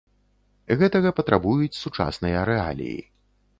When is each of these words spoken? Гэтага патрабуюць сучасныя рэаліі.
Гэтага 0.79 1.11
патрабуюць 1.19 1.79
сучасныя 1.83 2.43
рэаліі. 2.53 2.99